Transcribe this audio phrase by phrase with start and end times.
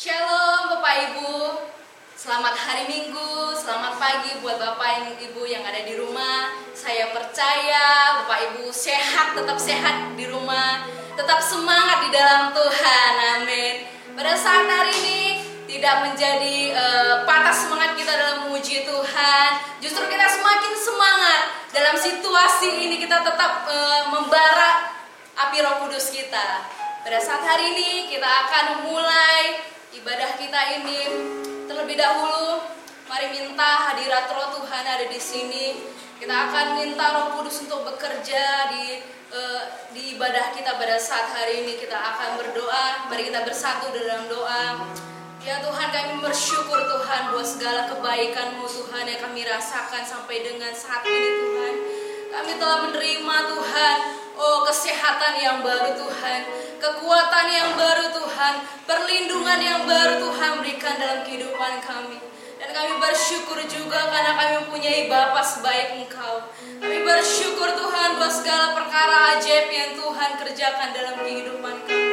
[0.00, 1.60] Shalom Bapak Ibu.
[2.16, 6.56] Selamat hari Minggu, selamat pagi buat Bapak Ibu yang ada di rumah.
[6.72, 10.88] Saya percaya Bapak Ibu sehat, tetap sehat di rumah.
[11.20, 13.12] Tetap semangat di dalam Tuhan,
[13.44, 13.74] amin.
[14.16, 15.20] Pada saat hari ini
[15.68, 19.48] tidak menjadi uh, patah semangat kita dalam memuji Tuhan.
[19.84, 21.40] Justru kita semakin semangat
[21.76, 24.96] dalam situasi ini kita tetap uh, membara
[25.44, 26.64] api roh kudus kita.
[27.04, 31.00] Pada saat hari ini kita akan memulai ibadah kita ini.
[31.66, 32.62] Terlebih dahulu
[33.06, 35.66] mari minta hadirat roh Tuhan ada di sini.
[36.20, 39.00] Kita akan minta roh kudus untuk bekerja di
[39.32, 41.78] uh, di ibadah kita pada saat hari ini.
[41.78, 44.86] Kita akan berdoa mari kita bersatu dalam doa.
[45.40, 51.00] Ya Tuhan kami bersyukur Tuhan buat segala kebaikan-Mu Tuhan yang kami rasakan sampai dengan saat
[51.08, 51.74] ini Tuhan.
[52.30, 53.98] Kami telah menerima Tuhan,
[54.40, 56.40] oh kesehatan yang baru Tuhan,
[56.80, 58.54] kekuatan yang baru Tuhan,
[58.88, 62.16] perlindungan yang baru Tuhan berikan dalam kehidupan kami.
[62.56, 66.48] Dan kami bersyukur juga karena kami mempunyai Bapa sebaik Engkau.
[66.80, 72.12] Kami bersyukur Tuhan buat segala perkara ajaib yang Tuhan kerjakan dalam kehidupan kami.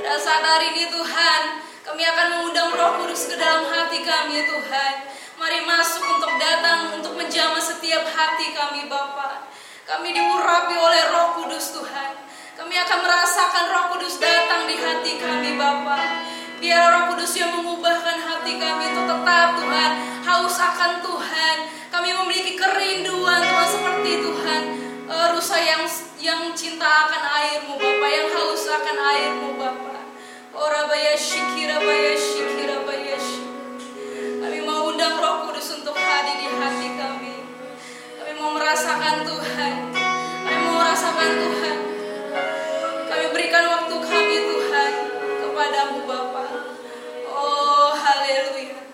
[0.00, 1.40] Pada saat hari ini Tuhan,
[1.84, 4.92] kami akan mengundang roh kudus ke dalam hati kami ya Tuhan.
[5.36, 9.53] Mari masuk untuk datang, untuk menjamah setiap hati kami Bapa.
[9.84, 12.16] Kami diurapi oleh roh kudus Tuhan.
[12.56, 16.24] Kami akan merasakan roh kudus datang di hati kami Bapa.
[16.56, 19.90] Biar roh kudus yang mengubahkan hati kami itu tetap Tuhan.
[20.24, 21.56] Haus akan Tuhan.
[21.92, 24.62] Kami memiliki kerinduan Tuhan seperti Tuhan.
[25.04, 25.84] Uh, rusa yang
[26.16, 30.00] yang cinta akan airmu Bapak, yang haus akan airmu Bapak.
[30.56, 33.44] Ora bayashi kira bayashi kira bayashi.
[34.40, 37.33] Kami mau undang Roh Kudus untuk hadir di hati kami.
[38.44, 39.74] Mau merasakan Tuhan.
[40.44, 41.76] Kami mau merasakan Tuhan.
[43.08, 44.92] Kami berikan waktu kami Tuhan
[45.40, 46.44] kepadamu Bapa.
[47.24, 48.84] Oh haleluya.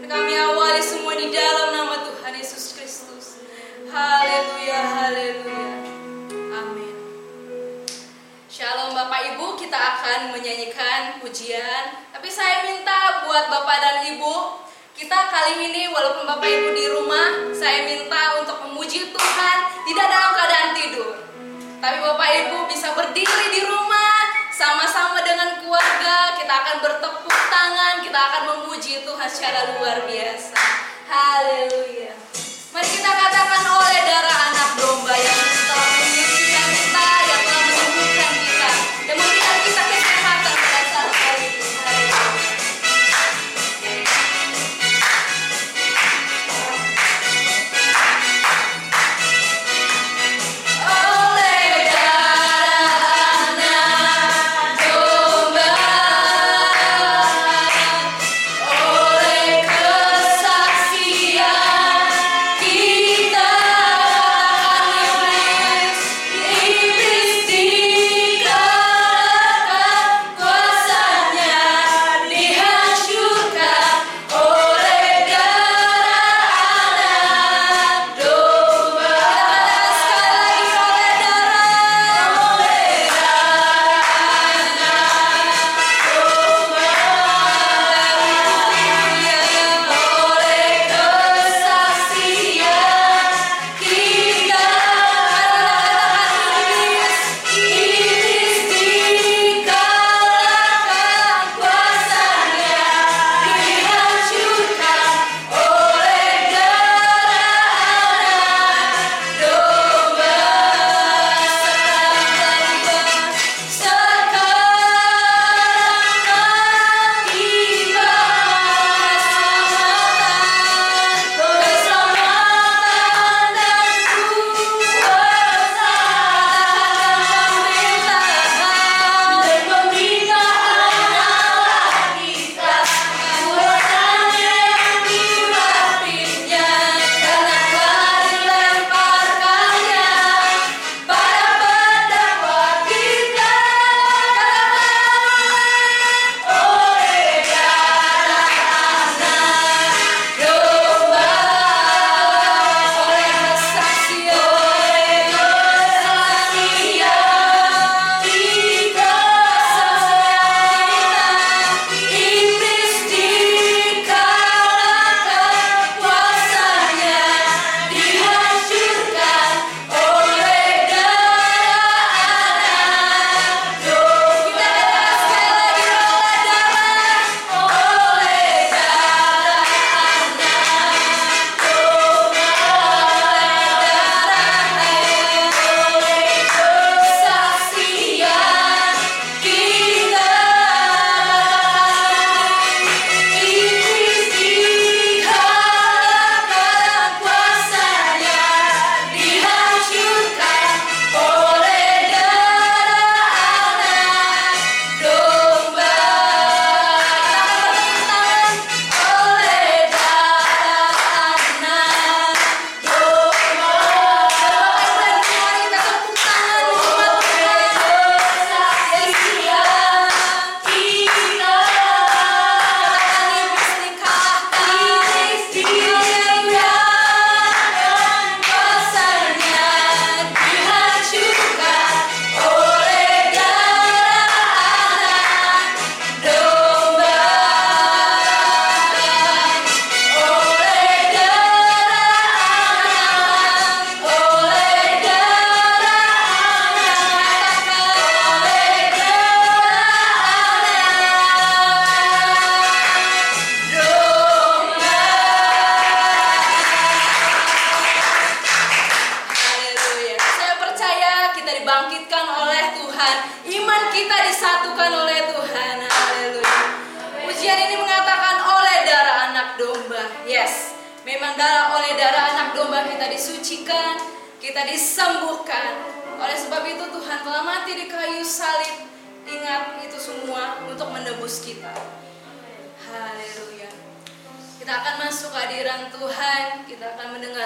[0.00, 3.44] Dan kami awali semua di dalam nama Tuhan Yesus Kristus.
[3.92, 5.68] Haleluya, haleluya.
[6.64, 6.96] Amin.
[8.48, 12.08] Shalom Bapak Ibu, kita akan menyanyikan pujian.
[12.08, 17.50] Tapi saya minta buat Bapak dan Ibu, kita kali ini walaupun Bapak Ibu di rumah,
[17.50, 19.56] saya minta untuk memuji Tuhan
[19.90, 21.12] tidak dalam keadaan tidur.
[21.82, 24.22] Tapi Bapak Ibu bisa berdiri di rumah
[24.54, 30.62] sama-sama dengan keluarga, kita akan bertepuk tangan, kita akan memuji Tuhan secara luar biasa.
[31.10, 32.14] Haleluya.
[32.70, 34.33] Mari kita katakan oleh darah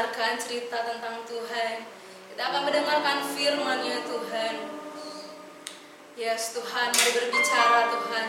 [0.08, 1.84] mendengarkan cerita tentang Tuhan.
[2.32, 4.54] Kita akan mendengarkan firman-Nya Tuhan.
[6.16, 8.26] Yes, Tuhan, mari berbicara Tuhan.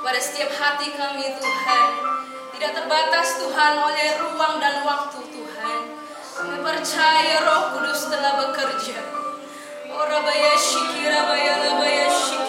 [0.00, 1.88] Pada setiap hati kami Tuhan.
[2.56, 5.80] Tidak terbatas Tuhan oleh ruang dan waktu Tuhan.
[6.40, 8.96] Kami percaya Roh Kudus telah bekerja.
[9.92, 12.43] Oh, rabaya syukirabaya rabaya syukirabaya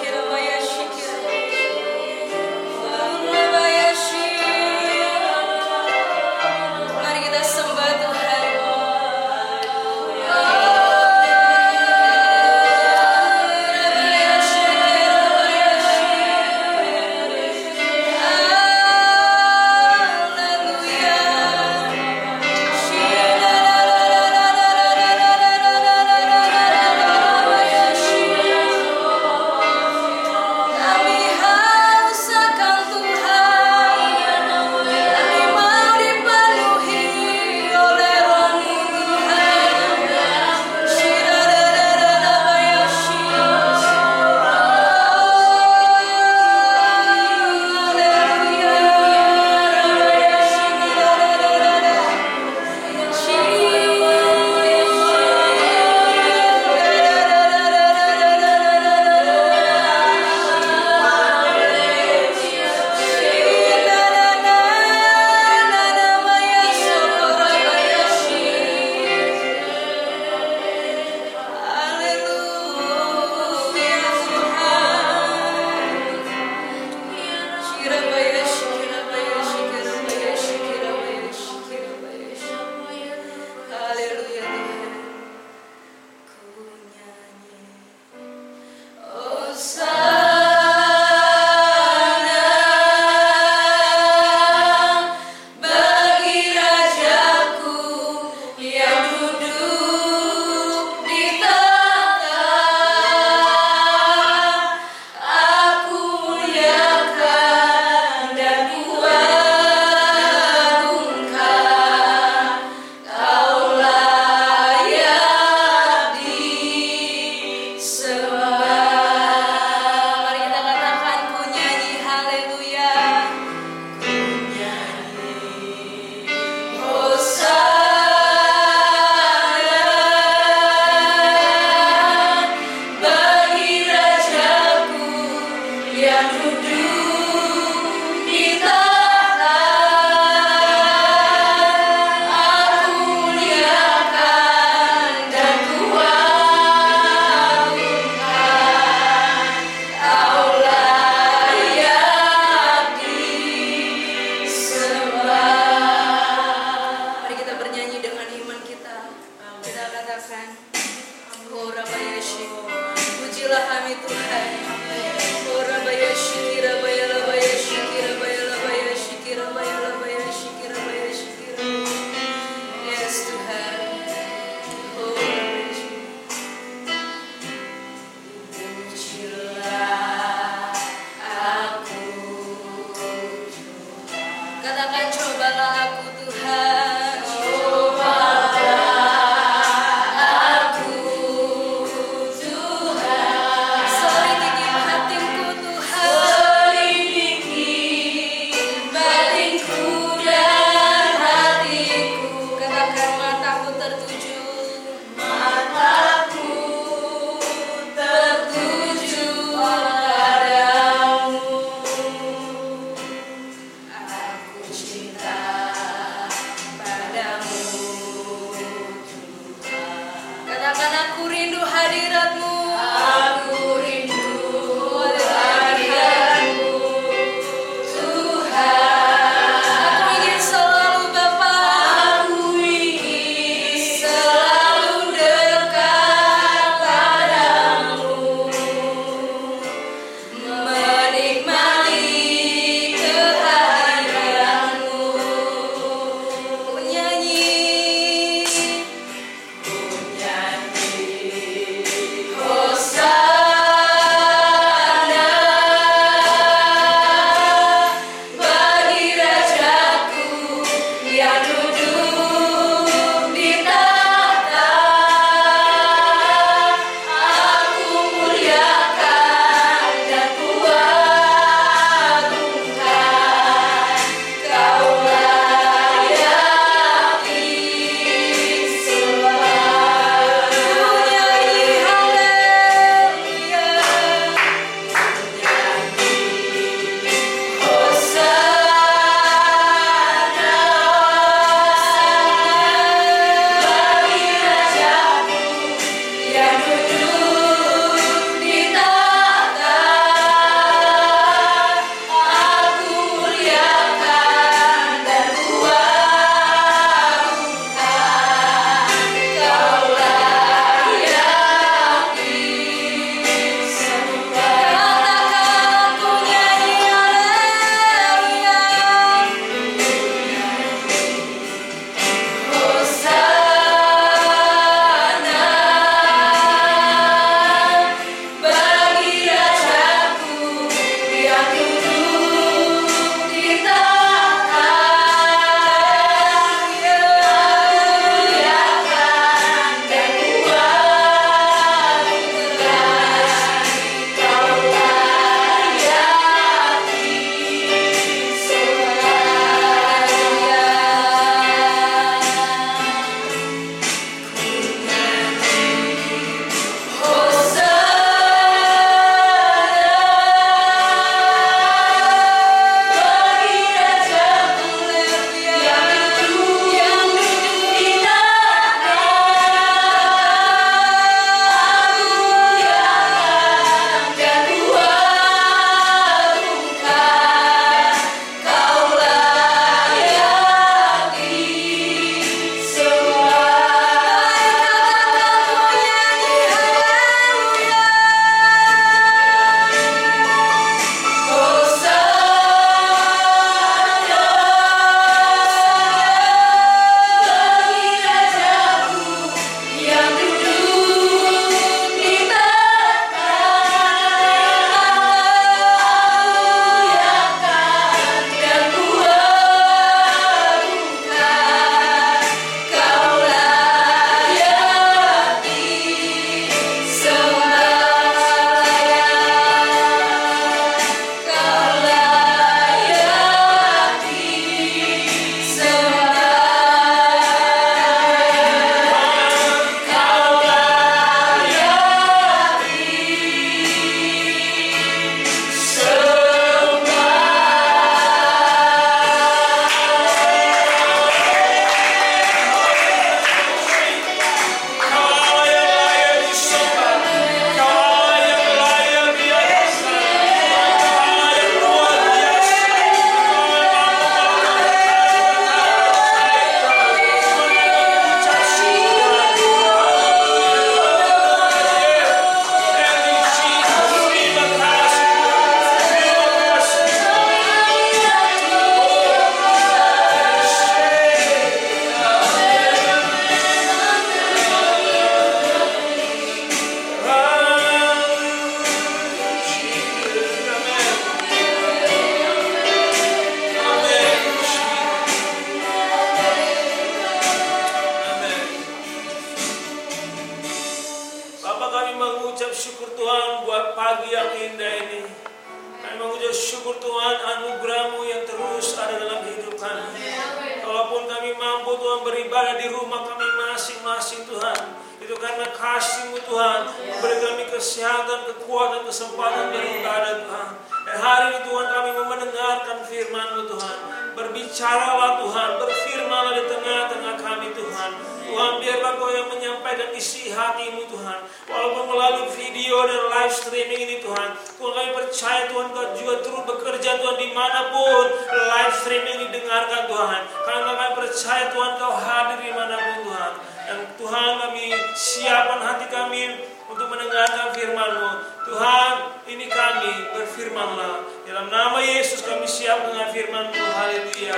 [520.55, 521.19] hatimu Tuhan.
[521.51, 524.39] Walaupun melalui video dan live streaming ini Tuhan.
[524.55, 529.91] Tuhan kami percaya Tuhan Kau juga turut bekerja Tuhan di mana pun live streaming didengarkan
[529.91, 530.21] Tuhan.
[530.47, 533.31] Karena kami percaya Tuhan Kau hadir di mana pun Tuhan.
[533.67, 536.23] Dan Tuhan kami siapkan hati kami
[536.71, 538.11] untuk mendengarkan firman-Mu.
[538.45, 538.91] Tuhan,
[539.25, 541.03] ini kami, berfirmanlah.
[541.25, 543.59] Dalam nama Yesus kami siap dengan firman-Mu.
[543.59, 544.37] Haleluya.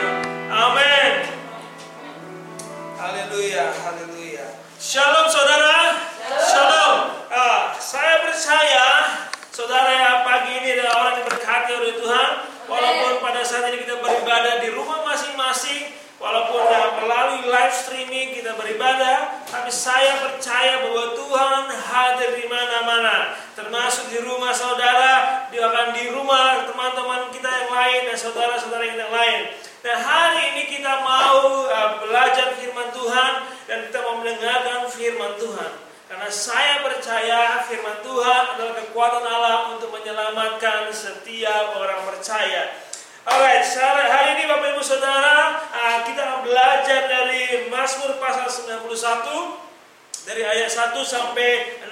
[0.49, 1.13] Amin.
[2.97, 4.47] Haleluya, haleluya.
[4.77, 5.96] Shalom saudara.
[7.87, 9.15] Saya percaya
[9.47, 12.31] saudara yang pagi ini adalah orang yang diberkati oleh Tuhan.
[12.67, 16.67] Walaupun pada saat ini kita beribadah di rumah masing-masing, walaupun
[16.99, 24.19] melalui live streaming kita beribadah, tapi saya percaya bahwa Tuhan hadir di mana-mana, termasuk di
[24.19, 29.41] rumah saudara, dia akan di rumah teman-teman kita yang lain dan saudara-saudara kita yang lain.
[29.79, 35.86] Dan hari ini kita mau uh, belajar firman Tuhan dan kita mau mendengarkan firman Tuhan.
[36.07, 42.79] Karena saya percaya firman Tuhan adalah kekuatan Allah untuk menyelamatkan setiap orang percaya.
[43.27, 43.67] Alright,
[44.07, 48.87] hari ini Bapak Ibu Saudara, uh, kita akan belajar dari Mazmur pasal 91
[50.23, 51.83] dari ayat 1 sampai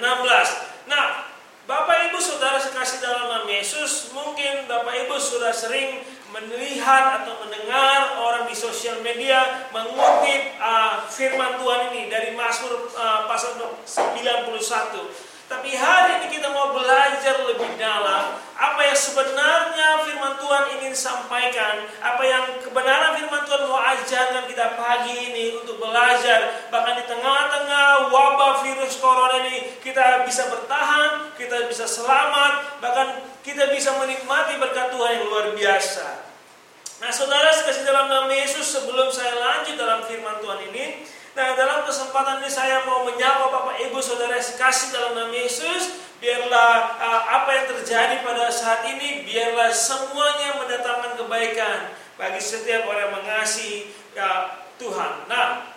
[0.88, 1.28] Nah,
[1.68, 6.00] Bapak Ibu Saudara sekasih dalam nama Yesus, mungkin Bapak Ibu sudah sering
[6.34, 13.30] melihat atau mendengar orang di sosial media mengutip uh, firman Tuhan ini dari Mazmur uh,
[13.30, 15.25] pasal 91.
[15.46, 21.86] Tapi hari ini kita mau belajar lebih dalam apa yang sebenarnya firman Tuhan ingin sampaikan,
[22.02, 26.66] apa yang kebenaran firman Tuhan mau ajarkan kita pagi ini untuk belajar.
[26.66, 33.70] Bahkan di tengah-tengah wabah virus corona ini kita bisa bertahan, kita bisa selamat, bahkan kita
[33.70, 36.26] bisa menikmati berkat Tuhan yang luar biasa.
[37.06, 41.84] Nah saudara sekasih dalam nama Yesus sebelum saya lanjut dalam firman Tuhan ini Nah dalam
[41.84, 46.00] kesempatan ini saya mau menyapa Bapak Ibu Saudara sekasih dalam nama Yesus.
[46.16, 53.12] Biarlah uh, apa yang terjadi pada saat ini Biarlah semuanya mendatangkan kebaikan Bagi setiap orang
[53.12, 55.28] yang mengasihi ya, Tuhan.
[55.28, 55.76] Nah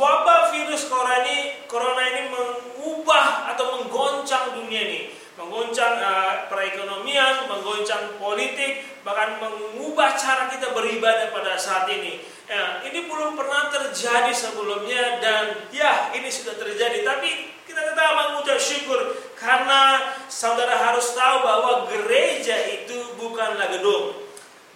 [0.00, 5.00] wabah virus corona ini, corona ini mengubah atau menggoncang dunia ini.
[5.36, 12.24] Menggoncang uh, perekonomian, menggoncang politik, bahkan mengubah cara kita beribadah pada saat ini.
[12.46, 17.02] Ya, ini belum pernah terjadi sebelumnya dan ya ini sudah terjadi.
[17.02, 24.22] Tapi kita tetap mengucap syukur karena saudara harus tahu bahwa gereja itu bukanlah gedung.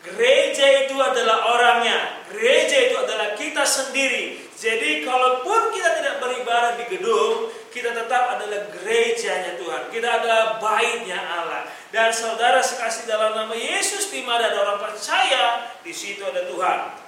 [0.03, 2.27] Gereja itu adalah orangnya.
[2.35, 4.51] Gereja itu adalah kita sendiri.
[4.59, 9.95] Jadi kalaupun kita tidak beribadah di gedung, kita tetap adalah gerejanya Tuhan.
[9.95, 11.71] Kita adalah baitnya Allah.
[11.95, 17.00] Dan saudara sekasih dalam nama Yesus di mana ada orang percaya, di situ ada Tuhan.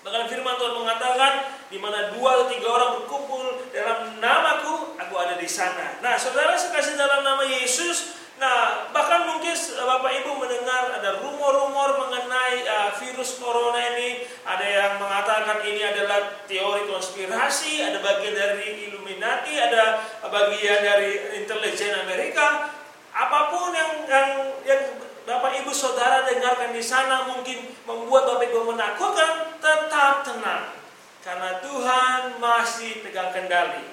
[0.00, 1.32] Bahkan firman Tuhan mengatakan,
[1.68, 6.00] di mana dua atau tiga orang berkumpul dalam namaku, aku ada di sana.
[6.00, 12.64] Nah, saudara sekasih dalam nama Yesus, Nah, bahkan mungkin Bapak Ibu mendengar ada rumor-rumor mengenai
[12.64, 14.24] uh, virus corona ini.
[14.48, 21.92] Ada yang mengatakan ini adalah teori konspirasi, ada bagian dari Illuminati, ada bagian dari intelijen
[22.00, 22.72] Amerika.
[23.12, 24.28] Apa pun yang yang,
[24.64, 24.82] yang
[25.30, 30.74] Bapak Ibu Saudara dengarkan di sana mungkin membuat Bapak Ibu menakutkan, tetap tenang.
[31.22, 33.86] Karena Tuhan masih pegang kendali.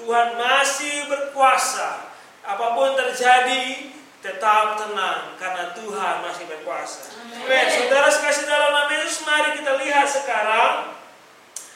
[0.00, 2.08] Tuhan masih berkuasa
[2.40, 3.92] apa pun terjadi
[4.24, 7.12] tetap tenang karena Tuhan masih berkuasa.
[7.28, 7.68] Amin.
[7.68, 10.96] Saudara sekasih dalam nama Yesus, mari kita lihat sekarang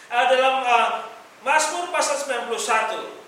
[0.08, 0.88] uh, dalam uh,
[1.44, 2.16] Mazmur pasal
[2.48, 3.23] 91.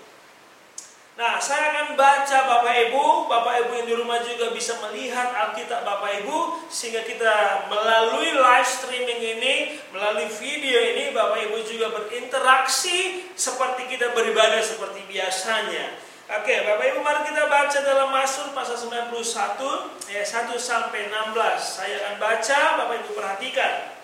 [1.17, 5.81] Nah, saya akan baca Bapak Ibu, Bapak Ibu yang di rumah juga bisa melihat Alkitab
[5.81, 13.25] Bapak Ibu sehingga kita melalui live streaming ini, melalui video ini Bapak Ibu juga berinteraksi
[13.33, 15.97] seperti kita beribadah seperti biasanya.
[16.37, 21.33] Oke, Bapak Ibu mari kita baca dalam Mazmur pasal 91 ayat 1 sampai 16.
[21.57, 23.96] Saya akan baca, Bapak Ibu perhatikan.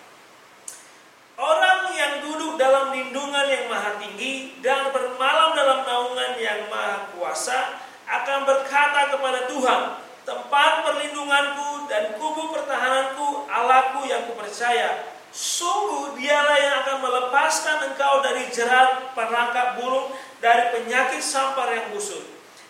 [1.33, 7.81] Orang yang duduk dalam lindungan yang maha tinggi dan bermalam dalam naungan yang maha kuasa
[8.05, 9.81] akan berkata kepada Tuhan,
[10.23, 15.09] tempat perlindunganku dan kubu pertahananku, Allahku yang kupercaya.
[15.33, 22.21] Sungguh dialah yang akan melepaskan engkau dari jerat perangkap burung, dari penyakit sampar yang busuk.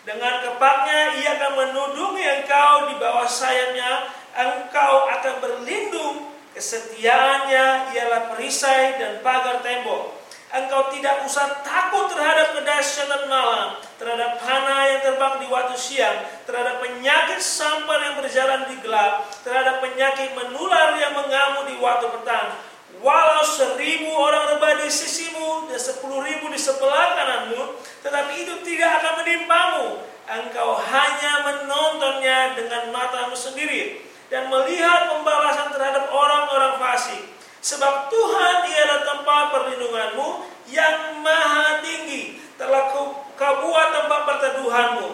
[0.08, 6.33] Dengan kepaknya ia akan menudungi engkau di bawah sayapnya, engkau akan berlindung.
[6.54, 10.22] Kesetiaannya ialah perisai dan pagar tembok.
[10.54, 16.78] Engkau tidak usah takut terhadap kedahsyatan malam, terhadap panah yang terbang di waktu siang, terhadap
[16.78, 22.54] penyakit sampar yang berjalan di gelap, terhadap penyakit menular yang mengamuk di waktu petang.
[23.02, 29.02] Walau seribu orang rebah di sisimu dan sepuluh ribu di sebelah kananmu, tetapi itu tidak
[29.02, 29.86] akan menimpamu.
[30.30, 37.22] Engkau hanya menontonnya dengan matamu sendiri dan melihat pembalasan terhadap orang-orang fasik.
[37.64, 40.28] Sebab Tuhan ialah tempat perlindunganmu
[40.68, 42.40] yang maha tinggi.
[42.60, 45.08] Telah kau buat tempat perteduhanmu.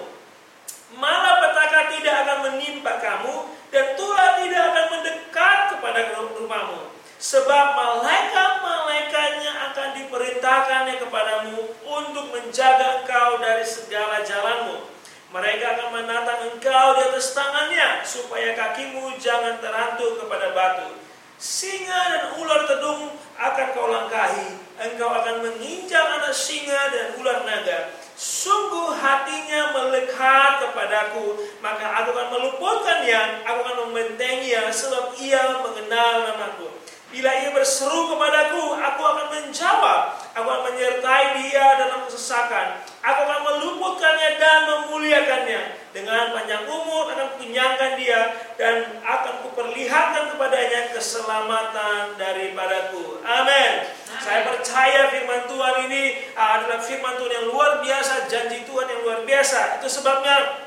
[0.99, 3.35] Malapetaka tidak akan menimpa kamu
[3.71, 6.01] dan tulah tidak akan mendekat kepada
[6.35, 6.91] rumahmu.
[7.21, 14.91] Sebab malaikat-malaikatnya akan diperintahkannya kepadamu untuk menjaga engkau dari segala jalanmu.
[15.31, 20.99] Mereka akan menatang engkau di atas tangannya supaya kakimu jangan terantuk kepada batu.
[21.39, 24.59] Singa dan ular tedung akan kau langkahi.
[24.91, 27.95] Engkau akan menginjak anak singa dan ular naga.
[28.19, 36.80] Sungguh hatinya melekat kepadaku, maka aku akan meluputkannya, aku akan membentenginya, sebab ia mengenal namaku.
[37.11, 40.15] Bila ia berseru kepadaku, aku akan menjawab.
[40.31, 42.87] Aku akan menyertai dia dalam kesesakan.
[43.03, 45.91] Aku akan meluputkannya dan memuliakannya.
[45.91, 53.19] Dengan panjang umur akan kunyangkan dia dan akan kuperlihatkan kepadanya keselamatan daripadaku.
[53.27, 53.91] Amin.
[54.23, 59.27] Saya percaya firman Tuhan ini adalah firman Tuhan yang luar biasa, janji Tuhan yang luar
[59.27, 59.83] biasa.
[59.83, 60.63] Itu sebabnya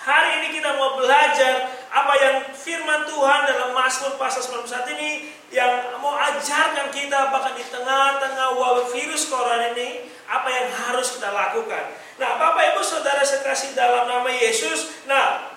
[0.00, 5.10] hari ini kita mau belajar apa yang firman Tuhan dalam Mazmur pasal 91 ini
[5.54, 11.30] yang mau ajarkan kita bahkan di tengah-tengah wabah virus corona ini apa yang harus kita
[11.30, 11.94] lakukan.
[12.18, 15.54] Nah, Bapak Ibu Saudara sekasih dalam nama Yesus, nah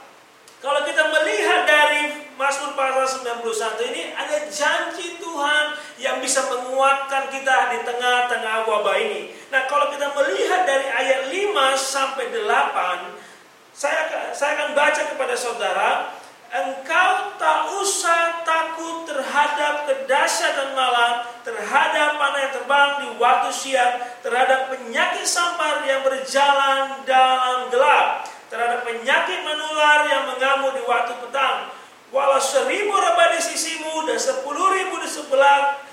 [0.62, 5.66] kalau kita melihat dari Mazmur pasal 91 ini ada janji Tuhan
[5.98, 9.34] yang bisa menguatkan kita di tengah-tengah wabah ini.
[9.50, 13.18] Nah, kalau kita melihat dari ayat 5 sampai 8,
[13.74, 16.17] saya saya akan baca kepada saudara,
[16.52, 24.72] engkau tak usah takut terhadap kedahsyatan malam, terhadap panah yang terbang di waktu siang, terhadap
[24.72, 31.72] penyakit sampar yang berjalan dalam gelap terhadap penyakit menular yang mengamuk di waktu petang.
[32.08, 35.87] Walau seribu rebah di sisimu dan sepuluh ribu di sebelah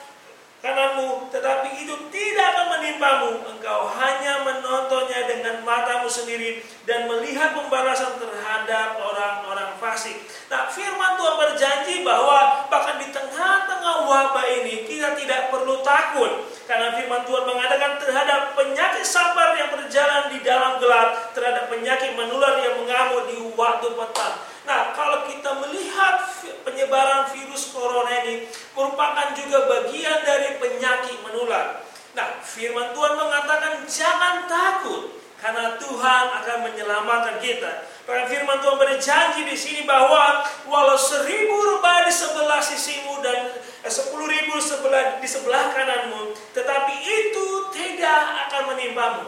[0.65, 3.45] kananmu, tetapi itu tidak akan menimpamu.
[3.53, 10.17] Engkau hanya menontonnya dengan matamu sendiri dan melihat pembalasan terhadap orang-orang fasik.
[10.49, 16.49] Nah, firman Tuhan berjanji bahwa bahkan di tengah-tengah wabah ini kita tidak perlu takut.
[16.65, 22.57] Karena firman Tuhan mengatakan terhadap penyakit sabar yang berjalan di dalam gelap, terhadap penyakit menular
[22.65, 24.35] yang mengamuk di waktu petang.
[24.65, 26.25] Nah, kalau kita melihat
[26.65, 31.87] penyebaran virus corona ini merupakan juga bagian dari penyakit menular.
[32.15, 37.87] Nah, firman Tuhan mengatakan jangan takut karena Tuhan akan menyelamatkan kita.
[38.07, 43.51] Bahkan firman Tuhan berjanji di sini bahwa walau seribu rubah di sebelah sisimu dan
[43.83, 49.25] eh, sepuluh ribu sebelah, di sebelah kananmu, tetapi itu tidak akan menimpamu.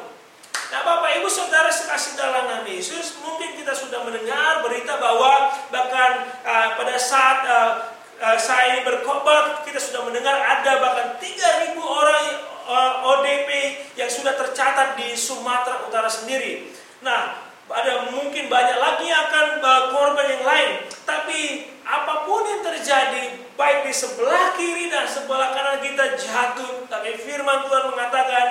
[0.66, 6.10] Nah Bapak Ibu Saudara sekasih dalam nama Yesus Mungkin kita sudah mendengar berita bahwa Bahkan
[6.42, 7.95] uh, pada saat uh,
[8.40, 12.24] saya ini berkhotbah Kita sudah mendengar ada bahkan 3.000 orang
[12.64, 13.50] uh, ODP
[13.96, 16.72] Yang sudah tercatat di Sumatera Utara sendiri
[17.04, 20.70] Nah ada mungkin banyak lagi akan uh, korban yang lain
[21.04, 27.16] Tapi apa pun yang terjadi Baik di sebelah kiri dan sebelah kanan kita jatuh Tapi
[27.20, 28.46] firman Tuhan mengatakan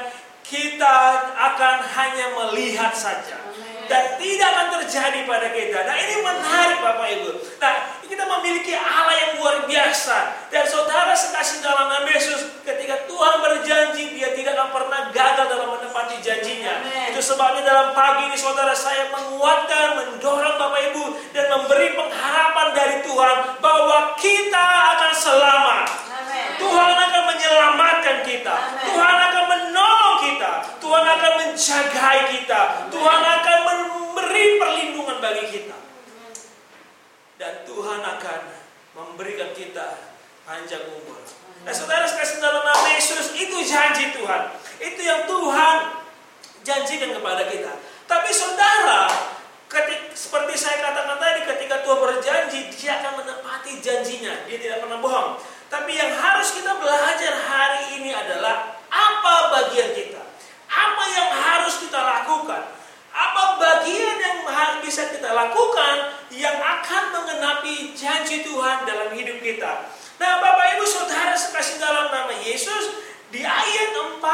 [0.45, 0.97] kita
[1.33, 3.41] akan hanya melihat saja
[3.85, 5.79] dan tidak akan terjadi pada kita.
[5.85, 7.29] Nah ini menarik Bapak Ibu.
[7.61, 13.35] Nah kita memiliki Allah yang luar biasa dan saudara sekasih dalam nama Yesus ketika Tuhan
[13.41, 16.85] berjanji dia tidak akan pernah gagal dalam menepati janjinya.
[16.85, 17.13] Amen.
[17.13, 22.95] Itu sebabnya dalam pagi ini saudara saya menguatkan, mendorong Bapak Ibu dan memberi pengharapan dari
[23.05, 24.65] Tuhan bahwa kita
[24.95, 25.85] akan selamat.
[26.55, 28.55] Tuhan akan menyelamatkan kita.
[28.91, 30.51] Tuhan akan menolong kita.
[30.79, 32.61] Tuhan akan menjagai kita.
[32.91, 35.75] Tuhan akan memberi perlindungan bagi kita.
[37.35, 38.41] Dan Tuhan akan
[38.95, 40.15] memberikan kita
[40.47, 41.19] panjang umur.
[41.67, 44.55] Nah saudara sekasih dalam nama Yesus itu janji Tuhan.
[44.79, 45.77] Itu yang Tuhan
[46.63, 47.73] janjikan kepada kita.
[48.05, 49.09] Tapi saudara,
[49.67, 54.45] ketika, seperti saya katakan tadi, ketika Tuhan berjanji, dia akan menepati janjinya.
[54.45, 55.41] Dia tidak pernah bohong.
[55.67, 60.21] Tapi yang harus kita belajar hari ini adalah apa bagian kita?
[60.69, 62.63] Apa yang harus kita lakukan?
[63.15, 64.35] Apa bagian yang
[64.85, 65.95] bisa kita lakukan
[66.35, 69.87] yang akan mengenapi janji Tuhan dalam hidup kita?
[70.15, 74.25] Nah, Bapak Ibu Saudara sekasih dalam nama Yesus, di ayat 14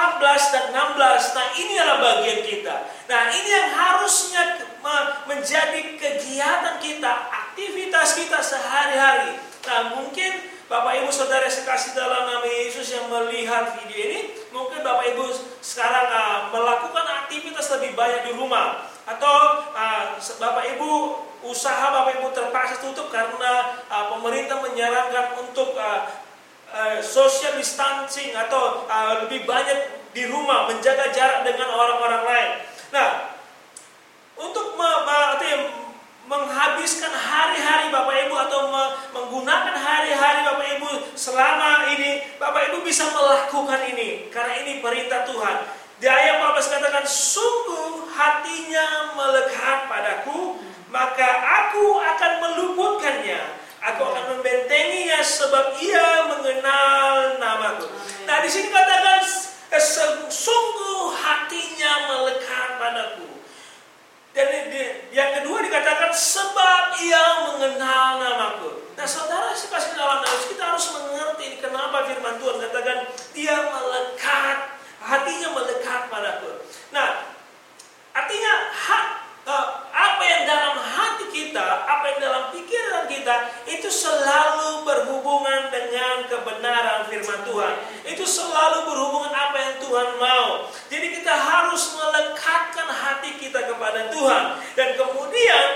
[3.10, 4.62] Nah ini yang harusnya
[5.26, 9.42] menjadi kegiatan kita, aktivitas kita sehari-hari.
[9.66, 14.20] Nah mungkin Bapak Ibu Saudara sekasih dalam nama Yesus yang melihat video ini,
[14.56, 15.28] mungkin Bapak Ibu
[15.60, 20.92] sekarang uh, melakukan aktivitas lebih banyak di rumah atau uh, Bapak Ibu
[21.46, 26.10] usaha Bapak Ibu terpaksa tutup karena uh, pemerintah menyarankan untuk uh,
[26.70, 32.52] uh, social distancing atau uh, lebih banyak di rumah, menjaga jarak dengan orang-orang lain.
[32.92, 33.32] Nah,
[34.36, 34.76] untuk
[36.32, 38.60] menghabiskan hari-hari Bapak Ibu atau
[39.12, 45.68] menggunakan hari-hari Bapak Ibu selama ini, Bapak Ibu bisa melakukan ini karena ini perintah Tuhan.
[46.02, 50.58] Di ayat 14 katakan, sungguh hatinya melekat padaku,
[50.92, 53.64] maka aku akan meluputkannya.
[53.82, 57.90] Aku akan membentenginya sebab ia mengenal namaku.
[58.30, 59.26] Nah di sini katakan
[60.30, 63.26] sungguh hatinya melekat padaku.
[64.38, 64.48] Dan
[65.10, 68.70] yang kedua dikatakan sebab ia mengenal namaku.
[68.94, 72.98] Nah saudara kasih dalam nama kita harus mengerti kenapa firman Tuhan katakan
[73.34, 76.52] dia melekat, hatinya melekat padaku.
[76.94, 77.34] Nah
[78.14, 79.06] artinya hak
[79.48, 83.36] uh, apa yang dalam hati kita, apa yang dalam pikiran kita
[83.70, 87.76] itu selalu berhubungan dengan kebenaran firman Tuhan.
[88.08, 90.72] Itu selalu berhubungan apa yang Tuhan mau.
[90.88, 94.44] Jadi kita harus melekatkan hati kita kepada Tuhan
[94.80, 95.68] dan kemudian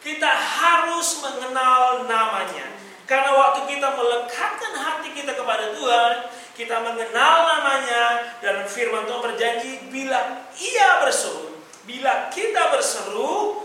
[0.00, 2.78] kita harus mengenal namanya.
[3.04, 6.14] Karena waktu kita melekatkan hati kita kepada Tuhan,
[6.54, 11.56] kita mengenal namanya dan firman Tuhan berjanji bila ia berseru,
[11.88, 13.64] bila kita berseru,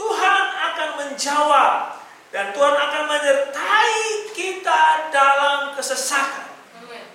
[0.00, 1.99] Tuhan akan menjawab
[2.30, 3.98] dan Tuhan akan menyertai
[4.30, 6.46] kita dalam kesesakan.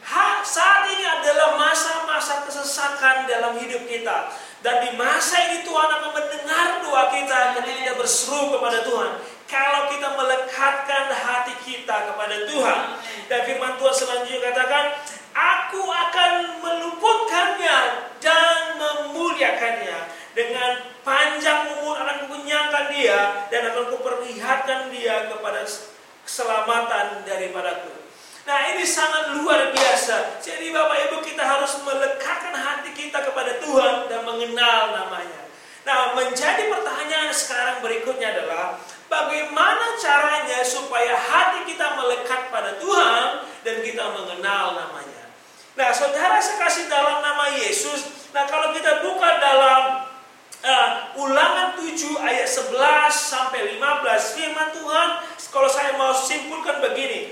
[0.05, 4.29] Ha, saat ini adalah masa-masa kesesakan dalam hidup kita.
[4.61, 9.11] Dan di masa ini Tuhan akan mendengar doa kita ketika kita berseru kepada Tuhan.
[9.49, 12.79] Kalau kita melekatkan hati kita kepada Tuhan.
[13.25, 14.85] Dan firman Tuhan selanjutnya katakan,
[15.35, 16.31] Aku akan
[16.63, 17.79] meluputkannya
[18.23, 19.99] dan memuliakannya
[20.37, 25.61] dengan panjang umur akan kukunyakan dia dan akan kuperlihatkan dia kepada
[26.25, 27.93] keselamatan daripadaku.
[28.45, 30.41] Nah ini sangat luar biasa.
[30.41, 35.49] Jadi Bapak Ibu kita harus melekatkan hati kita kepada Tuhan dan mengenal namanya.
[35.85, 43.75] Nah menjadi pertanyaan sekarang berikutnya adalah bagaimana caranya supaya hati kita melekat pada Tuhan dan
[43.81, 45.25] kita mengenal namanya.
[45.77, 48.29] Nah saudara sekasih dalam nama Yesus.
[48.29, 50.04] Nah kalau kita buka dalam
[50.65, 50.89] uh,
[51.21, 51.93] ulangan 7
[52.25, 52.73] ayat 11
[53.13, 55.09] sampai 15 firman Tuhan
[55.53, 57.31] kalau saya mau simpulkan begini.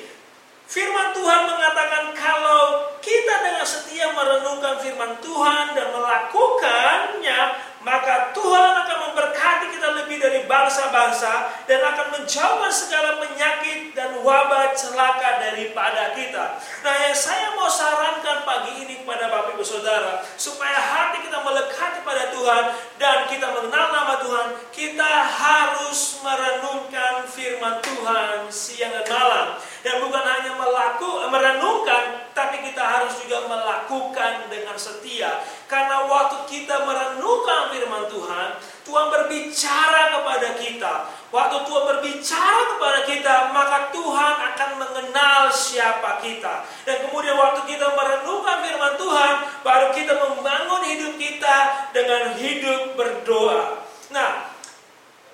[0.64, 7.40] Firman Tuhan mengatakan kalau kita dengan setia merenungkan firman Tuhan dan melakukannya,
[7.84, 14.72] maka Tuhan akan memberkati kita lebih dari bangsa-bangsa dan akan menjauhkan segala penyakit dan wabah
[14.72, 16.58] celaka daripada kita.
[16.82, 22.02] Nah, yang saya mau sarankan pagi ini kepada Bapak Ibu Saudara, supaya hati kita melekat
[22.08, 22.64] pada Tuhan
[22.96, 29.48] dan kita mengenal nama Tuhan, kita harus merenungkan firman Tuhan siang dan malam.
[29.84, 35.44] Dan bukan hanya melaku, merenungkan, tapi kita harus juga melakukan dengan setia.
[35.68, 38.48] Karena waktu kita merenungkan firman Tuhan,
[38.86, 40.94] Tuhan berbicara kepada kita.
[41.34, 46.62] Waktu Tuhan berbicara kepada kita, maka Tuhan akan mengenal siapa kita.
[46.86, 49.34] Dan kemudian waktu kita merenungkan firman Tuhan,
[49.66, 51.58] baru kita membangun hidup kita
[51.90, 53.82] dengan hidup berdoa.
[54.14, 54.54] Nah,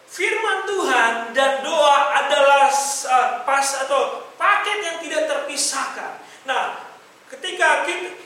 [0.08, 2.72] firman Tuhan dan doa adalah
[3.12, 6.16] uh, pas atau paket yang tidak terpisahkan.
[6.48, 6.80] Nah,
[7.28, 8.19] ketika kita,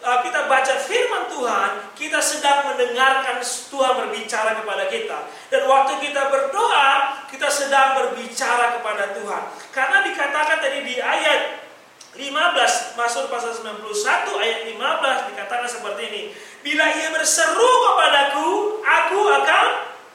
[0.00, 5.18] kita baca firman Tuhan, kita sedang mendengarkan Tuhan berbicara kepada kita.
[5.52, 9.42] Dan waktu kita berdoa, kita sedang berbicara kepada Tuhan.
[9.70, 11.70] Karena dikatakan tadi di ayat
[12.16, 13.86] 15 masuk pasal 91
[14.42, 16.22] ayat 15 dikatakan seperti ini.
[16.60, 19.66] Bila ia berseru kepadaku, aku akan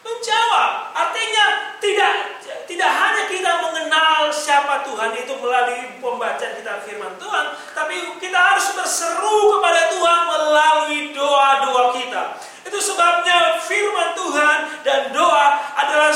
[0.04, 0.72] menjawab.
[0.92, 1.46] Artinya
[1.80, 2.35] tidak
[2.66, 7.46] tidak hanya kita mengenal siapa Tuhan itu melalui pembacaan kita firman Tuhan,
[7.78, 12.24] tapi kita harus berseru kepada Tuhan melalui doa-doa kita.
[12.66, 15.48] Itu sebabnya firman Tuhan dan doa
[15.78, 16.12] adalah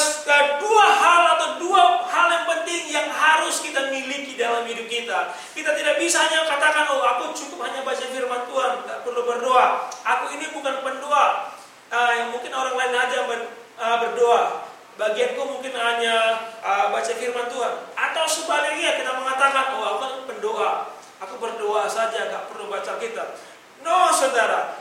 [0.58, 5.38] dua hal atau dua hal yang penting yang harus kita miliki dalam hidup kita.
[5.54, 9.94] Kita tidak bisa hanya katakan, oh aku cukup hanya baca firman Tuhan, tidak perlu berdoa.
[10.04, 11.54] Aku ini bukan pendoa.
[11.90, 13.40] Uh, yang mungkin orang lain aja ber,
[13.82, 14.70] uh, berdoa.
[15.00, 17.74] Bagianku mungkin hanya uh, baca firman Tuhan.
[17.96, 20.92] Atau sebaliknya kita mengatakan, oh aku pendoa.
[21.24, 23.40] Aku berdoa saja, nggak perlu baca kitab.
[23.80, 24.76] No, saudara.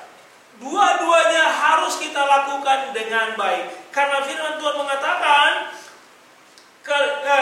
[0.58, 3.94] Dua-duanya harus kita lakukan dengan baik.
[3.94, 5.50] Karena firman Tuhan mengatakan,
[6.82, 7.36] ke, ke,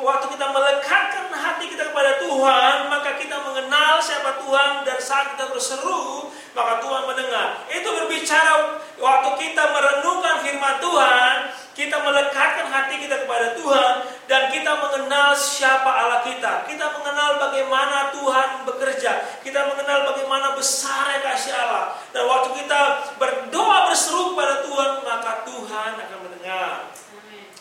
[0.00, 5.52] waktu kita melekatkan hati kita kepada Tuhan, maka kita mengenal siapa Tuhan dan saat kita
[5.52, 7.60] berseru, maka Tuhan mendengar.
[7.68, 11.34] Itu berbicara waktu kita merenungkan firman Tuhan,
[11.82, 13.94] kita melekatkan hati kita kepada Tuhan
[14.30, 16.62] dan kita mengenal siapa Allah kita.
[16.70, 19.42] Kita mengenal bagaimana Tuhan bekerja.
[19.42, 21.98] Kita mengenal bagaimana besar kasih Allah.
[22.14, 22.80] Dan waktu kita
[23.18, 26.94] berdoa berseru kepada Tuhan, maka Tuhan akan mendengar.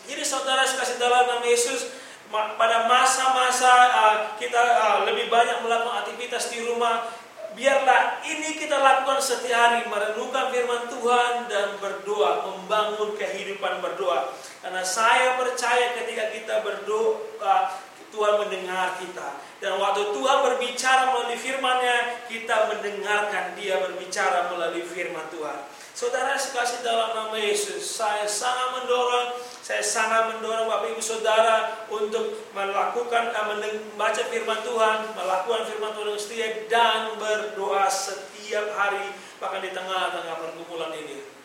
[0.05, 1.97] Jadi saudara sekasih dalam nama Yesus,
[2.31, 7.09] pada masa-masa uh, kita uh, lebih banyak melakukan aktivitas di rumah,
[7.55, 14.31] biarlah ini kita lakukan setiap hari merenungkan firman Tuhan dan berdoa membangun kehidupan berdoa.
[14.61, 17.55] Karena saya percaya ketika kita berdoa
[18.11, 25.25] Tuhan mendengar kita dan waktu Tuhan berbicara melalui firman-Nya kita mendengarkan dia berbicara melalui firman
[25.31, 31.87] Tuhan saudara sekasih dalam nama Yesus saya sangat mendorong saya sangat mendorong Bapak Ibu Saudara
[31.87, 39.13] untuk melakukan uh, membaca firman Tuhan, melakukan firman Tuhan dengan setia dan berdoa setiap hari
[39.39, 41.40] bahkan di tengah-tengah pergumulan ini.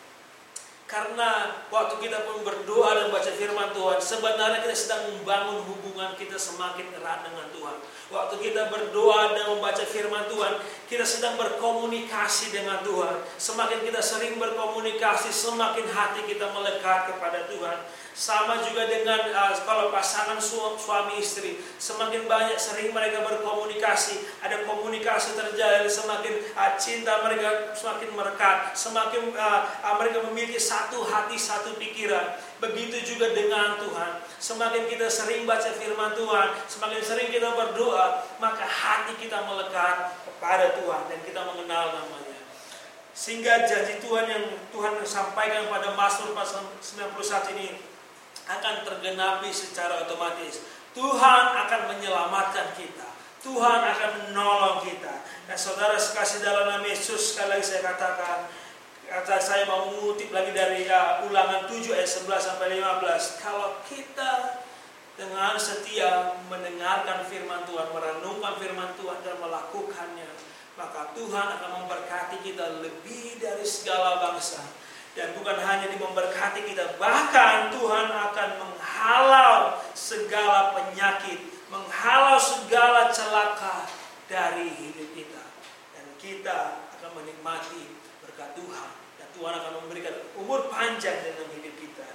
[0.87, 6.39] Karena waktu kita pun berdoa dan baca firman Tuhan, sebenarnya kita sedang membangun hubungan kita
[6.39, 7.75] semakin erat dengan Tuhan.
[8.07, 13.19] Waktu kita berdoa dan membaca firman Tuhan, kita sedang berkomunikasi dengan Tuhan.
[13.35, 17.83] Semakin kita sering berkomunikasi, semakin hati kita melekat kepada Tuhan.
[18.17, 24.65] Sama juga dengan uh, kalau pasangan su suami istri, semakin banyak sering mereka berkomunikasi, ada
[24.65, 31.77] komunikasi terjadi, semakin uh, cinta mereka semakin merekat, semakin uh, mereka memiliki satu hati, satu
[31.77, 32.41] pikiran.
[32.57, 34.25] Begitu juga dengan Tuhan.
[34.41, 40.73] Semakin kita sering baca firman Tuhan, semakin sering kita berdoa, maka hati kita melekat kepada
[40.73, 42.41] Tuhan dan kita mengenal namanya.
[43.13, 47.86] Sehingga janji Tuhan yang Tuhan sampaikan pada Mazmur pasal 91 ini
[48.47, 50.63] akan tergenapi secara otomatis.
[50.95, 53.07] Tuhan akan menyelamatkan kita.
[53.43, 55.21] Tuhan akan menolong kita.
[55.45, 58.49] Dan saudara sekasih dalam nama Yesus, sekali lagi saya katakan,
[59.07, 63.43] kata saya mau mengutip lagi dari uh, ulangan 7 ayat 11 sampai 15.
[63.45, 64.63] Kalau kita
[65.15, 70.29] dengan setia mendengarkan firman Tuhan, merenungkan firman Tuhan dan melakukannya,
[70.75, 74.76] maka Tuhan akan memberkati kita lebih dari segala bangsa
[75.17, 81.41] dan bukan hanya di memberkati kita, bahkan Tuhan akan menghalau segala penyakit,
[81.73, 83.89] menghalau segala celaka
[84.29, 85.41] dari hidup kita.
[85.97, 88.89] Dan kita akan menikmati berkat Tuhan.
[89.17, 92.07] Dan Tuhan akan memberikan umur panjang dalam hidup kita.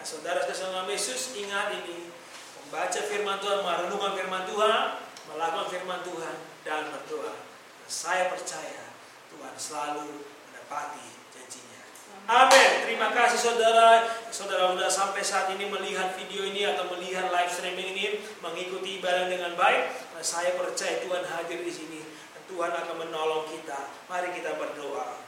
[0.00, 2.08] Nah saudara saudara Yesus ingat ini.
[2.64, 4.80] Membaca firman Tuhan, merenungkan firman Tuhan,
[5.28, 7.36] melakukan firman Tuhan, dan berdoa.
[7.84, 8.90] Saya percaya
[9.30, 11.15] Tuhan selalu menepati
[12.26, 12.70] Amin.
[12.82, 14.02] Terima kasih saudara.
[14.34, 19.30] Saudara sudah sampai saat ini melihat video ini atau melihat live streaming ini, mengikuti ibadah
[19.30, 19.94] dengan baik.
[20.10, 22.02] Nah, saya percaya Tuhan hadir di sini
[22.50, 23.78] Tuhan akan menolong kita.
[24.10, 25.22] Mari kita berdoa.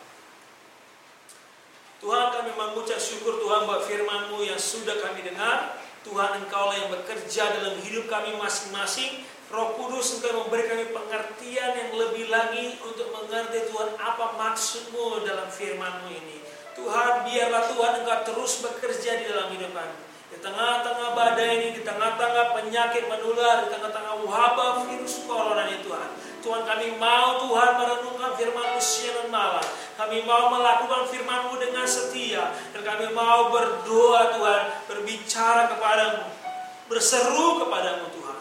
[1.98, 5.78] Tuhan kami mengucap syukur Tuhan buat firman-Mu yang sudah kami dengar.
[6.02, 9.22] Tuhan Engkau yang bekerja dalam hidup kami masing-masing.
[9.54, 15.46] Roh Kudus Engkau memberi kami pengertian yang lebih lagi untuk mengerti Tuhan apa maksudmu dalam
[15.46, 16.47] firman-Mu ini.
[16.78, 19.94] Tuhan biarlah Tuhan Engkau terus bekerja di dalam hidup kami.
[20.28, 26.08] Di tengah-tengah badai ini, di tengah-tengah penyakit menular, di tengah-tengah wabah virus corona ini Tuhan.
[26.38, 29.66] Tuhan kami mau Tuhan merenungkan firman-Mu siang dan malam.
[29.98, 32.54] Kami mau melakukan firman-Mu dengan setia.
[32.70, 36.30] Dan kami mau berdoa Tuhan, berbicara kepadamu,
[36.86, 38.40] berseru kepadamu Tuhan.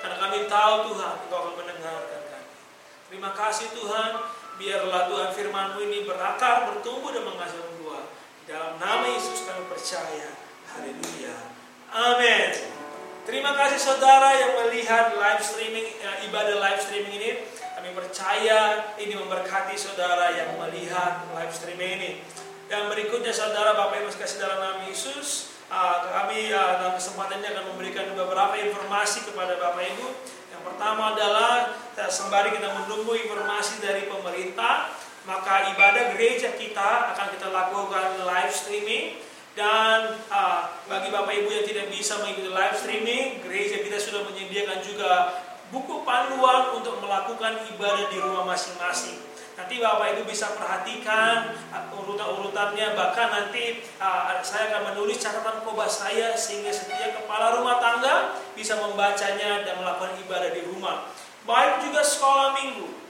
[0.00, 2.48] Karena kami tahu Tuhan, Engkau akan mendengarkan kami.
[3.12, 4.10] Terima kasih Tuhan,
[4.56, 7.76] biarlah Tuhan firman-Mu ini berakar, bertumbuh dan menghasilkan
[8.46, 10.30] dalam nama Yesus kami percaya.
[10.70, 11.34] Haleluya.
[11.90, 12.54] Amin.
[13.26, 17.30] Terima kasih saudara yang melihat live streaming ya, ibadah live streaming ini.
[17.74, 22.10] Kami percaya ini memberkati saudara yang melihat live streaming ini.
[22.70, 27.50] Dan berikutnya saudara Bapak Ibu kasih dalam nama Yesus, uh, kami uh, dalam kesempatan ini
[27.50, 30.06] akan memberikan beberapa informasi kepada Bapak Ibu.
[30.66, 31.78] Pertama adalah
[32.10, 34.90] sembari kita menunggu informasi dari pemerintah,
[35.22, 39.22] maka ibadah gereja kita akan kita lakukan live streaming
[39.54, 44.84] dan uh, bagi Bapak Ibu yang tidak bisa mengikuti live streaming, gereja kita sudah menyediakan
[44.84, 45.10] juga
[45.70, 49.16] buku panduan untuk melakukan ibadah di rumah masing-masing.
[49.56, 55.88] Nanti Bapak Ibu bisa perhatikan uh, urutan-urutannya, bahkan nanti uh, saya akan menulis catatan khotbah
[55.88, 61.08] saya sehingga setiap kepala rumah tangga bisa membacanya dan melakukan ibadah di rumah.
[61.48, 63.06] Baik juga sekolah minggu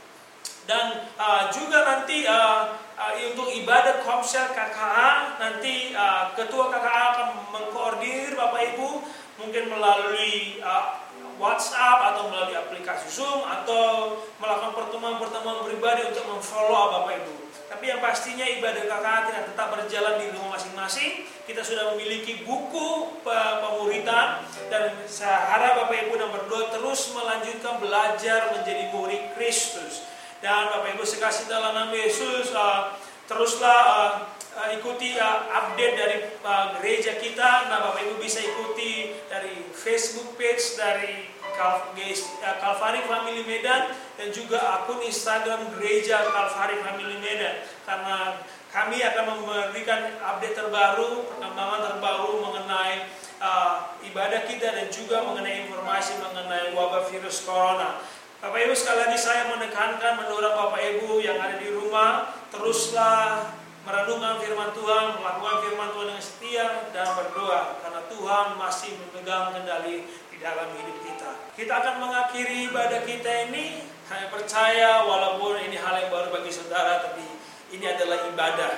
[0.70, 7.28] dan uh, juga nanti uh, uh, untuk ibadah komsel KKA nanti uh, ketua KKA akan
[7.54, 9.02] mengkoordinir Bapak Ibu
[9.42, 11.05] mungkin melalui uh,
[11.36, 17.34] WhatsApp atau melalui aplikasi Zoom atau melakukan pertemuan-pertemuan pribadi untuk memfollow Bapak Ibu.
[17.66, 21.26] Tapi yang pastinya ibadah KKA tidak tetap berjalan di rumah masing-masing.
[21.46, 28.54] Kita sudah memiliki buku pemuritan dan saya harap Bapak Ibu dan berdoa terus melanjutkan belajar
[28.54, 30.06] menjadi murid Kristus.
[30.38, 32.94] Dan Bapak Ibu sekasih dalam nama Yesus, uh,
[33.26, 34.10] teruslah uh,
[34.56, 37.68] uh, ikuti uh, update dari uh, gereja kita.
[37.68, 43.88] Nah, Bapak Ibu bisa ikuti dari Facebook page dari Kalvari Family Medan
[44.20, 51.80] dan juga akun Instagram Gereja Kalvari Family Medan karena kami akan memberikan update terbaru, perkembangan
[51.80, 53.08] terbaru mengenai
[53.40, 58.04] uh, ibadah kita dan juga mengenai informasi mengenai wabah virus corona.
[58.36, 63.48] Bapak Ibu sekali lagi saya menekankan mendorong Bapak Ibu yang ada di rumah teruslah
[63.86, 70.02] merenungkan firman Tuhan, melakukan firman Tuhan yang setia dan berdoa karena Tuhan masih memegang kendali
[70.10, 71.30] di dalam hidup kita.
[71.54, 76.98] Kita akan mengakhiri ibadah kita ini hanya percaya walaupun ini hal yang baru bagi saudara
[76.98, 77.22] tapi
[77.70, 78.72] ini adalah ibadah.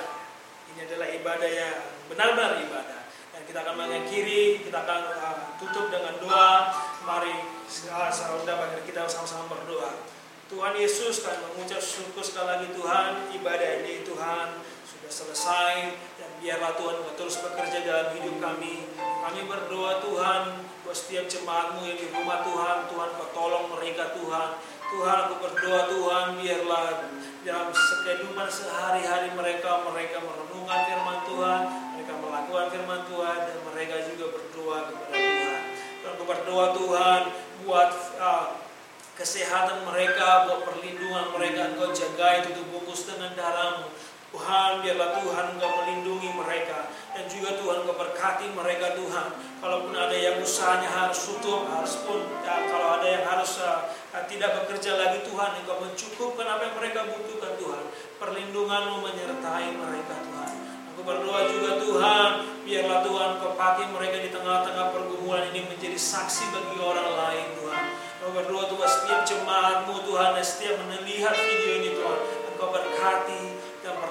[0.76, 1.76] Ini adalah ibadah yang
[2.12, 3.00] benar-benar ibadah.
[3.32, 6.68] Dan kita akan mengakhiri, kita akan uh, tutup dengan doa.
[7.08, 7.32] Mari
[7.88, 10.04] uh, saudara kita sama-sama berdoa.
[10.48, 14.46] Tuhan Yesus kami mengucap syukur sekali lagi Tuhan ibadah ini Tuhan
[15.08, 15.74] sudah selesai
[16.20, 18.84] dan biarlah Tuhan terus bekerja dalam hidup kami.
[19.00, 20.42] Kami berdoa Tuhan
[20.84, 24.60] buat setiap jemaatmu yang di rumah Tuhan, Tuhan kau tolong mereka Tuhan.
[24.88, 26.84] Tuhan aku berdoa Tuhan biarlah
[27.40, 31.60] dalam kehidupan sehari-hari mereka mereka merenungkan firman Tuhan,
[31.96, 35.60] mereka melakukan firman Tuhan dan mereka juga berdoa kepada Tuhan.
[36.04, 37.20] Dan aku berdoa Tuhan
[37.64, 37.90] buat
[38.20, 38.46] uh,
[39.16, 43.88] kesehatan mereka, buat perlindungan mereka, Engkau jaga itu bungkus dengan darahmu.
[44.28, 49.28] Tuhan, biarlah Tuhan Engkau melindungi mereka dan juga Tuhan Engkau berkati mereka Tuhan.
[49.58, 53.88] Kalaupun ada yang usahanya harus tutup, harus pun ya, kalau ada yang harus uh,
[54.28, 57.84] tidak bekerja lagi Tuhan, Engkau mencukupkan apa yang mereka butuhkan Tuhan.
[58.20, 60.52] Perlindunganmu menyertai mereka Tuhan.
[60.92, 62.30] Aku berdoa juga Tuhan,
[62.66, 67.84] biarlah Tuhan Kau pakai mereka di tengah-tengah pergumulan ini menjadi saksi bagi orang lain Tuhan.
[68.18, 72.18] Aku berdoa Tuhan setiap jemaatmu Tuhan setiap melihat video ini Tuhan,
[72.50, 73.47] Engkau berkati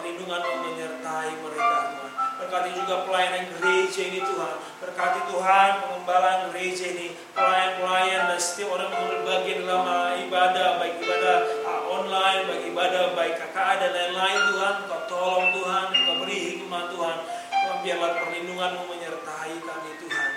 [0.08, 2.12] perlindungan menyertai mereka Tuhan.
[2.40, 4.56] Berkati juga pelayanan gereja ini Tuhan.
[4.80, 7.08] Berkati Tuhan pengembalaan gereja ini.
[7.36, 10.80] Pelayan-pelayan dan setiap orang mengambil bagian dalam ibadah.
[10.80, 11.38] Baik ibadah
[11.68, 14.76] uh, online, baik ibadah, baik KKA dan lain-lain Tuhan.
[14.88, 17.18] Kau tolong Tuhan, kau beri hikmah Tuhan.
[17.52, 20.30] Tuhan biarlah perlindunganmu menyertai kami Tuhan.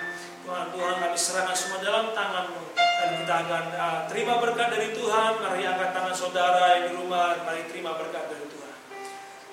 [0.43, 2.75] Tuhan, Tuhan kami serahkan semua dalam tanganmu.
[2.75, 5.31] Dan kita akan uh, terima berkat dari Tuhan.
[5.39, 7.39] Mari angkat tangan saudara yang di rumah.
[7.47, 8.60] Mari terima berkat dari Tuhan.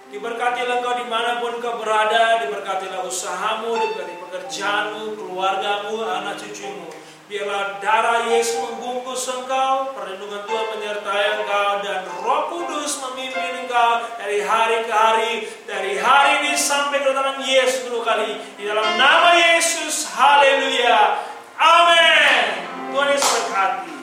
[0.09, 6.89] Diberkatilah engkau di mana pun kau berada, diberkatilah usahamu, diberkati pekerjaanmu, keluargamu, anak cucumu.
[7.29, 14.41] Biarlah darah Yesus membungkus engkau, perlindungan Tuhan menyertai engkau, dan roh kudus memimpin engkau dari
[14.41, 15.33] hari ke hari,
[15.69, 18.41] dari hari ini sampai kedatangan Yesus kedua kali.
[18.57, 21.21] Di dalam nama Yesus, haleluya.
[21.61, 22.65] Amin.
[22.97, 23.98] Tuhan Yesus berkati.